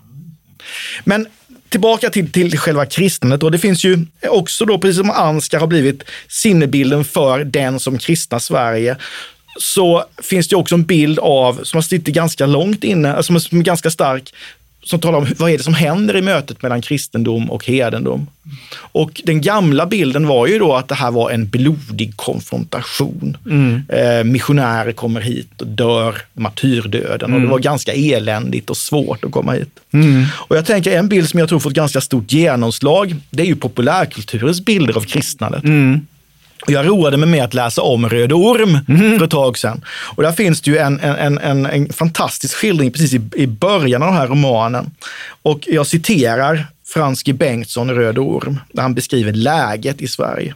[1.04, 1.26] Men
[1.68, 3.42] tillbaka till, till själva kristnandet.
[3.42, 7.98] Och det finns ju också då, precis som Ansgar har blivit sinnebilden för den som
[7.98, 8.96] kristnar Sverige,
[9.58, 13.62] så finns det också en bild av, som har suttit ganska långt inne, som är
[13.62, 14.34] ganska stark,
[14.82, 18.26] som talar om vad är det som händer i mötet mellan kristendom och hedendom.
[18.74, 23.36] Och den gamla bilden var ju då att det här var en blodig konfrontation.
[23.88, 29.32] Eh, missionärer kommer hit och dör martyrdöden och det var ganska eländigt och svårt att
[29.32, 29.80] komma hit.
[30.30, 33.56] Och jag tänker en bild som jag tror fått ganska stort genomslag, det är ju
[33.56, 35.62] populärkulturens bilder av kristnandet.
[35.62, 35.68] Och
[36.66, 38.78] jag roade mig med att läsa om Röde Orm
[39.18, 39.84] för ett tag sedan.
[40.16, 44.02] Och där finns det ju en, en, en, en, fantastisk skildring precis i, i början
[44.02, 44.90] av den här romanen.
[45.42, 47.32] Och jag citerar Frans G.
[47.32, 50.54] Bengtsson i Röde Orm, där han beskriver läget i Sverige.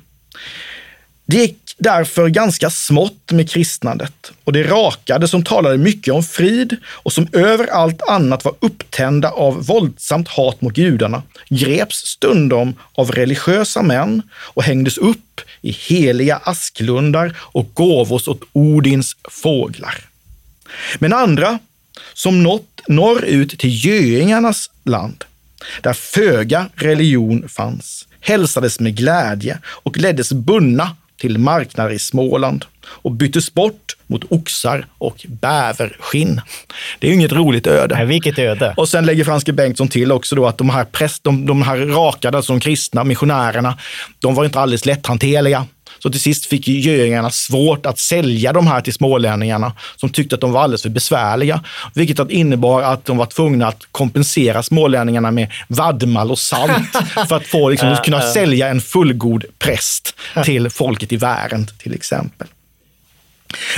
[1.27, 7.13] Det därför ganska smått med kristnandet och det rakade som talade mycket om frid och
[7.13, 13.83] som över allt annat var upptända av våldsamt hat mot gudarna, greps stundom av religiösa
[13.83, 19.95] män och hängdes upp i heliga asklundar och gåvos åt Odins fåglar.
[20.99, 21.59] Men andra,
[22.15, 25.25] som nått norrut till göingarnas land,
[25.83, 33.11] där föga religion fanns, hälsades med glädje och leddes bundna till marknader i Småland och
[33.11, 36.41] byttes bort mot oxar och bäverskinn.
[36.99, 37.95] Det är ju inget roligt öde.
[37.95, 38.75] Nej, vilket öde.
[38.77, 41.77] Och sen lägger Franske Bengtsson till också då att de här, präst, de, de här
[41.77, 43.79] rakade, alltså de kristna missionärerna,
[44.19, 45.67] de var inte alldeles lätthanterliga.
[46.05, 50.41] Så till sist fick göingarna svårt att sälja de här till smålänningarna som tyckte att
[50.41, 51.61] de var alldeles för besvärliga.
[51.95, 56.93] Vilket innebar att de var tvungna att kompensera smålänningarna med vadmal och salt
[57.29, 60.15] för att få, liksom, kunna sälja en fullgod präst
[60.45, 62.49] till folket i Värend till exempel.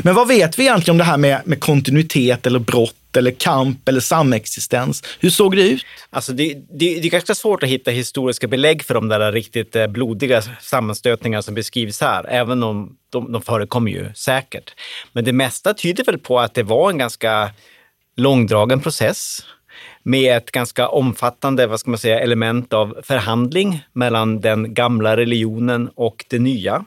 [0.02, 3.88] Men vad vet vi egentligen om det här med, med kontinuitet eller brott eller kamp
[3.88, 5.02] eller samexistens?
[5.20, 5.84] Hur såg det ut?
[6.10, 9.76] Alltså det, det, det är ganska svårt att hitta historiska belägg för de där riktigt
[9.76, 14.74] eh, blodiga sammanstötningar som beskrivs här, även om de, de förekommer ju säkert.
[15.12, 17.50] Men det mesta tyder väl på att det var en ganska
[18.16, 19.40] långdragen process
[20.02, 25.90] med ett ganska omfattande vad ska man säga, element av förhandling mellan den gamla religionen
[25.94, 26.84] och det nya.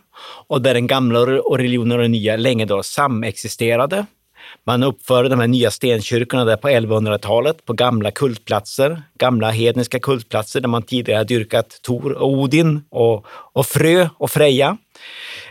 [0.47, 1.19] Och där den gamla
[1.57, 4.05] religionen och det nya länge då samexisterade.
[4.65, 10.61] Man uppförde de här nya stenkyrkorna där på 1100-talet på gamla kultplatser, gamla hedniska kultplatser
[10.61, 14.77] där man tidigare dyrkat Tor och Odin och, och Frö och Freja.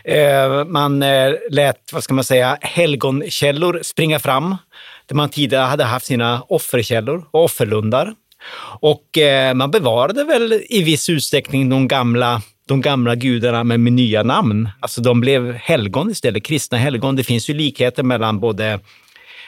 [0.03, 4.55] Eh, man eh, lät, vad ska man säga, helgonkällor springa fram
[5.05, 8.13] där man tidigare hade haft sina offerkällor och offerlundar.
[8.81, 13.93] Och eh, man bevarade väl i viss utsträckning de gamla de gamla gudarna men med
[13.93, 14.69] nya namn.
[14.79, 17.15] Alltså de blev helgon istället, kristna helgon.
[17.15, 18.79] Det finns ju likheter mellan både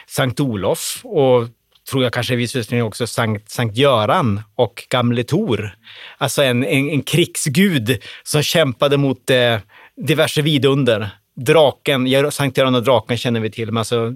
[0.07, 1.47] Sankt Olof och
[1.89, 5.75] tror jag kanske i viss utsträckning också Sankt, Sankt Göran och Gamle Tor.
[6.17, 9.57] Alltså en, en, en krigsgud som kämpade mot eh,
[10.07, 14.13] diverse vidunder draken, Sankt Göran och draken känner vi till, men alltså,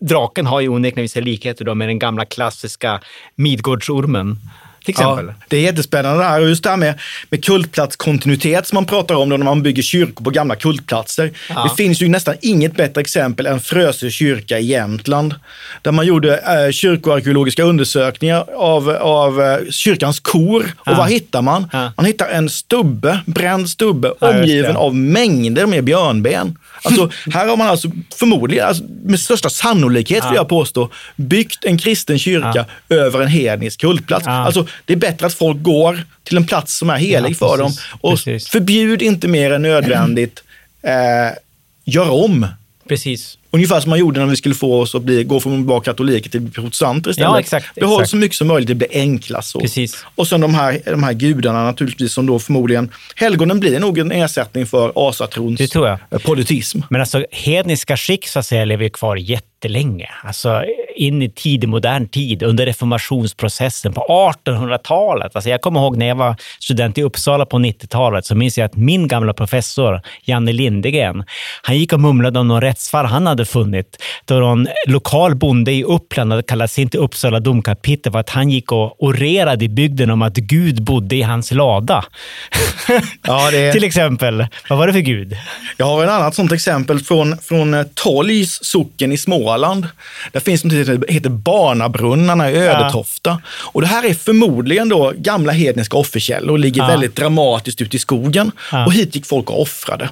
[0.00, 3.00] draken har ju onekligen vissa likheter då med den gamla klassiska
[3.34, 4.38] Midgårdsormen.
[4.84, 5.26] Till exempel.
[5.26, 6.40] Ja, det är jättespännande det här.
[6.40, 6.94] Och just det här med,
[7.30, 11.32] med kultplatskontinuitet som man pratar om då när man bygger kyrkor på gamla kultplatser.
[11.48, 11.62] Ja.
[11.62, 15.34] Det finns ju nästan inget bättre exempel än Frösö kyrka i Jämtland.
[15.82, 20.74] Där man gjorde eh, kyrkoarkeologiska undersökningar av, av eh, kyrkans kor.
[20.78, 21.68] Och vad hittar man?
[21.96, 26.56] Man hittar en stubbe, bränd stubbe, omgiven av mängder med björnben.
[26.82, 31.78] Alltså, här har man alltså förmodligen, alltså, med största sannolikhet vill jag påstå, byggt en
[31.78, 34.26] kristen kyrka över en hednisk kultplats.
[34.26, 37.72] Alltså, det är bättre att folk går till en plats som är helig för dem.
[38.00, 38.48] Och precis.
[38.48, 40.42] förbjud inte mer än nödvändigt.
[40.82, 40.92] Eh,
[41.84, 42.46] gör om.
[42.88, 43.38] Precis.
[43.50, 45.80] Ungefär som man gjorde när vi skulle få oss att bli, gå från att vara
[45.80, 47.30] katoliker till protestanter istället.
[47.30, 48.10] Ja, exakt, Behåll exakt.
[48.10, 49.60] så mycket som möjligt, det blir enklast så.
[49.60, 50.04] Precis.
[50.14, 54.12] Och sen de här, de här gudarna naturligtvis som då förmodligen, helgonen blir nog en
[54.12, 56.22] ersättning för asatrons det tror jag.
[56.22, 56.80] politism.
[56.90, 60.08] Men alltså hedniska skick så att säga lever kvar jättelänge.
[60.24, 60.62] Alltså
[60.96, 65.36] in i tidig modern tid, under reformationsprocessen på 1800-talet.
[65.36, 68.64] Alltså jag kommer ihåg när jag var student i Uppsala på 90-talet, så minns jag
[68.64, 71.24] att min gamla professor, Janne Lindegren,
[71.62, 75.84] han gick och mumlade om någon rättsfall han hade funnit, då någon lokal bonde i
[75.84, 80.10] Uppland hade kallat sig till Uppsala domkapitel för att han gick och orerade i bygden
[80.10, 82.04] om att Gud bodde i hans lada.
[83.22, 83.72] Ja, det...
[83.72, 84.46] till exempel.
[84.68, 85.36] Vad var det för Gud?
[85.76, 89.86] Jag har ett annat sånt exempel från, från Tolgs socken i Småland.
[90.32, 93.30] Där finns något som heter Barnabrunnarna i Ödetofta.
[93.30, 93.40] Ja.
[93.72, 96.88] Och det här är förmodligen då gamla hedniska offerkällor och ligger ja.
[96.88, 98.52] väldigt dramatiskt ute i skogen.
[98.72, 98.86] Ja.
[98.86, 100.08] Och hit gick folk och offrade.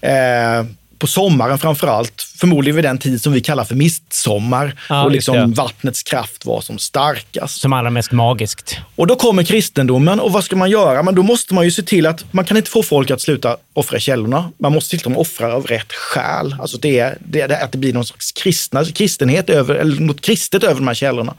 [0.00, 0.64] Eh,
[0.98, 5.10] på sommaren framför allt, förmodligen vid den tid som vi kallar för mistsommar ja, och
[5.10, 7.60] liksom vattnets kraft var som starkast.
[7.60, 8.76] Som allra mest magiskt.
[8.96, 11.02] Och då kommer kristendomen och vad ska man göra?
[11.02, 13.56] Men då måste man ju se till att man kan inte få folk att sluta
[13.72, 14.52] offra källorna.
[14.58, 16.56] Man måste se till att de offrar av rätt skäl.
[16.60, 20.64] Alltså det, det, det, att det blir någon slags kristna, kristenhet över, eller något kristet
[20.64, 21.34] över de här källorna.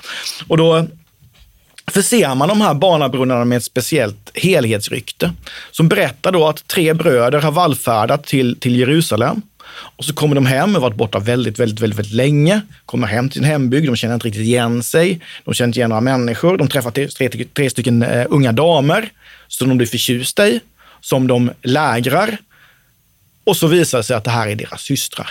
[0.47, 0.87] Och då
[1.91, 5.32] förser man de här barnabrunnarna med ett speciellt helhetsrykte
[5.71, 9.41] som berättar då att tre bröder har vallfärdat till, till Jerusalem.
[9.69, 13.30] Och så kommer de hem, har varit borta väldigt, väldigt, väldigt, väldigt länge, kommer hem
[13.30, 16.58] till sin hembygd, de känner inte riktigt igen sig, de känner inte igen några människor,
[16.58, 19.10] de träffar tre, tre, tre stycken uh, unga damer
[19.47, 20.60] som de blir förtjusta i,
[21.02, 22.38] som de lägrar.
[23.43, 25.30] Och så visar det sig att det här är deras systrar.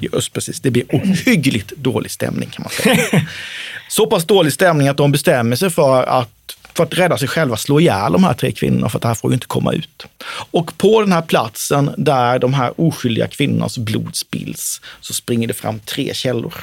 [0.00, 3.26] Just precis, det blir ohyggligt dålig stämning kan man säga.
[3.92, 6.28] Så pass dålig stämning att de bestämmer sig för att
[6.74, 9.14] för att rädda sig själva slå ihjäl de här tre kvinnorna för att det här
[9.14, 10.06] får ju inte komma ut.
[10.50, 15.54] Och på den här platsen där de här oskyldiga kvinnornas blod spills så springer det
[15.54, 16.54] fram tre källor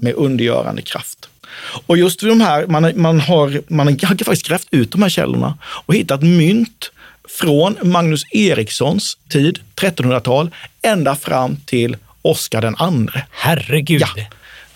[0.00, 1.28] med undergörande kraft.
[1.86, 5.08] Och just vid de här, man, man, har, man har faktiskt grävt ut de här
[5.08, 6.90] källorna och hittat mynt
[7.28, 10.50] från Magnus Erikssons tid, 1300-tal,
[10.82, 13.24] ända fram till Oscar den andre.
[13.30, 14.00] Herregud!
[14.16, 14.24] Ja.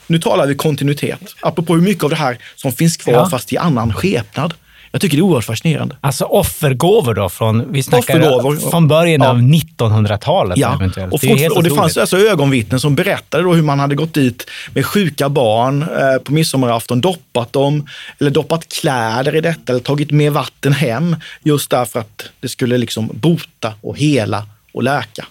[0.07, 1.35] Nu talar vi kontinuitet.
[1.41, 3.29] Apropå hur mycket av det här som finns kvar ja.
[3.31, 4.55] fast i annan skepnad.
[4.95, 5.97] Jag tycker det är oerhört fascinerande.
[6.01, 9.29] Alltså offergåvor då från, vi snackar från början Ja.
[9.29, 11.13] av 1900-talet Ja, eventuellt.
[11.13, 14.51] och, Det och det fanns alltså ögonvittnen som berättade då hur man hade gått dit
[14.75, 17.87] med sjuka barn eh, på midsommarafton, doppat dem,
[18.21, 22.79] eller doppat kläder i detta, eller tagit med vatten hem, just därför att det skulle
[22.79, 25.27] liksom bota och hela och läka.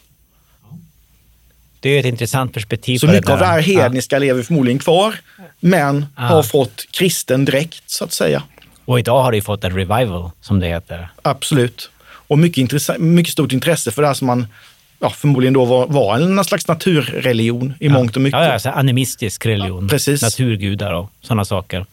[1.83, 5.15] Det är ett intressant perspektiv Så mycket det av det här hedniska lever förmodligen kvar,
[5.59, 6.23] men Ja.
[6.23, 8.41] har fått kristen dräkt, så att säga.
[8.57, 8.63] Ja.
[8.85, 11.07] Och idag har det ju fått en revival, som det heter.
[11.21, 11.89] Absolut.
[12.27, 14.47] Och mycket, mycket stort intresse för det här som man
[14.99, 18.39] ja, förmodligen då var, var en slags naturreligion i mångt och mycket.
[18.39, 19.87] Ja, ja, alltså animistisk religion.
[19.87, 20.21] precis.
[20.21, 21.85] Naturgudar och sådana saker.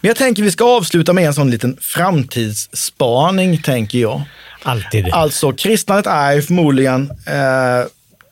[0.00, 4.22] Men jag tänker vi ska avsluta med en sån liten framtidsspaning, tänker jag.
[4.62, 5.08] Alltid.
[5.12, 7.86] Alltså, kristnandet är förmodligen eh,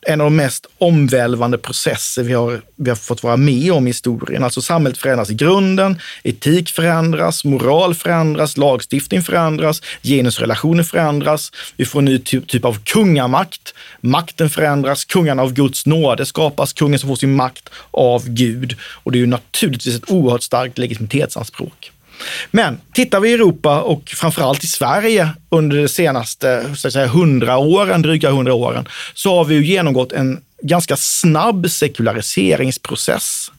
[0.07, 3.89] en av de mest omvälvande processer vi har, vi har fått vara med om i
[3.89, 4.43] historien.
[4.43, 11.51] Alltså samhället förändras i grunden, etik förändras, moral förändras, lagstiftning förändras, genusrelationer förändras.
[11.77, 13.73] Vi får en ny ty- typ av kungamakt.
[14.01, 18.75] Makten förändras, kungarna av Guds nåde skapas, kungen som får sin makt av Gud.
[18.81, 21.91] Och det är ju naturligtvis ett oerhört starkt legitimitetsanspråk.
[22.51, 27.05] Men tittar vi i Europa och framförallt i Sverige under de senaste så att säga,
[27.05, 33.51] 100 åren, dryga 100 åren, så har vi ju genomgått en ganska snabb sekulariseringsprocess.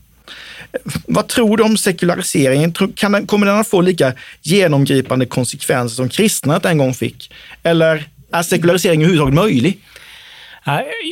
[1.06, 2.72] Vad tror du om sekulariseringen?
[2.72, 7.32] Kan den, kommer den att få lika genomgripande konsekvenser som kristnandet en gång fick?
[7.62, 9.78] Eller är sekularisering överhuvudtaget möjlig?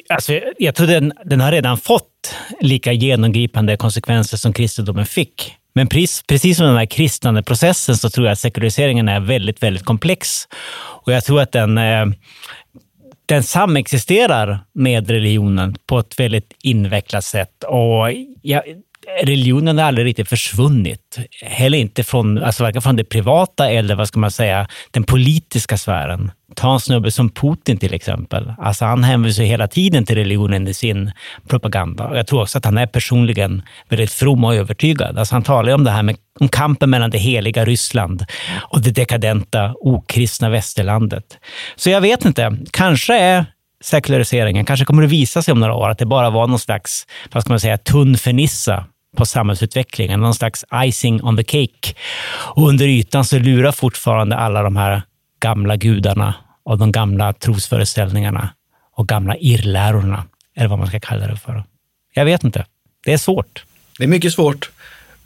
[0.09, 5.55] Alltså, jag tror den, den har redan fått lika genomgripande konsekvenser som kristendomen fick.
[5.73, 9.63] Men precis, precis som den här kristnande processen så tror jag att sekulariseringen är väldigt,
[9.63, 10.49] väldigt komplex.
[10.77, 12.07] Och jag tror att den, eh,
[13.27, 17.65] den samexisterar med religionen på ett väldigt invecklat sätt.
[17.65, 18.13] Och
[18.43, 18.63] jag,
[19.23, 21.19] religionen har aldrig riktigt försvunnit.
[21.43, 25.79] Heller inte från, alltså varken från det privata eller vad ska man säga, den politiska
[25.79, 26.31] sfären.
[26.55, 28.53] Ta en snubbe som Putin till exempel.
[28.59, 31.11] Alltså han hänvisar hela tiden till religionen i sin
[31.49, 32.17] propaganda.
[32.17, 35.19] Jag tror också att han är personligen väldigt from och övertygad.
[35.19, 38.25] Alltså han talar ju om det här med om kampen mellan det heliga Ryssland
[38.61, 41.39] och det dekadenta, okristna västerlandet.
[41.77, 43.45] Så jag vet inte, kanske är
[43.85, 47.07] sekulariseringen, kanske kommer det visa sig om några år att det bara var någon slags,
[47.33, 48.85] vad ska man säga, tunn fernissa
[49.17, 51.95] på samhällsutvecklingen, någon slags icing on the cake.
[52.55, 55.03] Och under ytan så lurar fortfarande alla de här
[55.41, 58.49] gamla gudarna och de gamla trosföreställningarna
[58.97, 60.25] och gamla irrlärorna,
[60.57, 61.65] eller vad man ska kalla det för.
[62.15, 62.67] Jag vet inte.
[63.05, 63.65] Det är svårt.
[63.99, 64.71] Det är mycket svårt.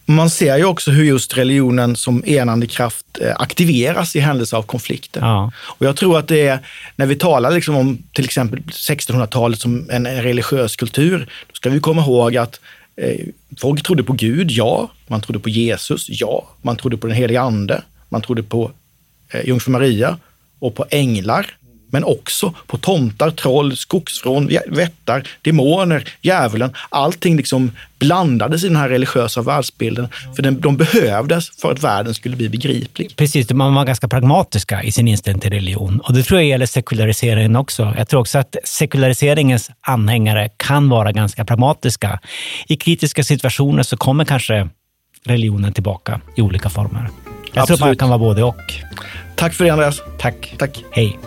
[0.06, 4.62] Man ser ju också hur just religionen som enande kraft eh, aktiveras i händelse av
[4.62, 5.20] konflikter.
[5.20, 5.52] Ja.
[5.56, 6.58] Och jag tror att det är,
[6.96, 11.80] när vi talar liksom om till exempel 1600-talet som en, religiös kultur, då ska vi
[11.80, 12.60] komma ihåg att
[12.96, 13.26] eh,
[13.58, 14.90] folk trodde på Gud, ja.
[15.06, 16.48] Man trodde på Jesus, ja.
[16.62, 17.82] Man trodde på den heliga ande.
[18.08, 18.70] Man trodde på
[19.28, 20.18] eh, Jungfru Maria
[20.58, 21.56] och på änglar.
[21.94, 26.72] Men också på tomtar, troll, skogsvrån, vä- vättar, demoner, djävulen.
[26.88, 30.08] Allting liksom blandades i den här religiösa världsbilden.
[30.36, 33.16] För den, de behövdes för att världen skulle bli begriplig.
[33.16, 36.00] Precis, man var ganska pragmatiska i sin inställning till religion.
[36.00, 37.94] Och det tror jag gäller sekulariseringen också.
[37.98, 42.20] Jag tror också att sekulariseringens anhängare kan vara ganska pragmatiska.
[42.66, 44.68] I kritiska situationer så kommer kanske
[45.24, 47.10] religionen tillbaka i olika former.
[47.52, 47.98] Jag tror att man Absolut.
[47.98, 48.74] kan vara både och.
[49.36, 50.02] Tack för det Andreas.
[50.18, 50.54] Tack.
[50.58, 50.84] Tack.
[50.90, 51.18] Hej.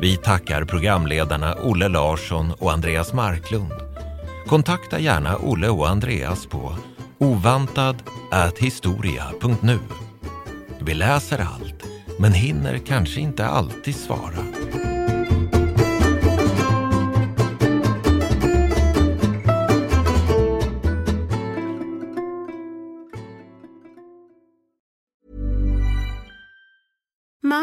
[0.00, 3.72] Vi tackar programledarna Olle Larsson och Andreas Marklund.
[4.46, 6.76] Kontakta gärna Olle och Andreas på
[7.18, 9.78] ovantad@historia.nu.
[10.80, 11.84] Vi läser allt,
[12.18, 14.44] men hinner kanske inte alltid svara.